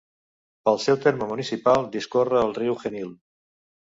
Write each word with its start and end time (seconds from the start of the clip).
Pel 0.69 0.79
seu 0.85 0.97
terme 1.03 1.29
municipal 1.33 1.85
discorre 1.97 2.43
el 2.47 2.57
riu 2.61 2.79
Genil. 2.85 3.13